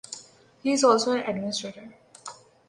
[0.63, 1.93] He is also an Administrator.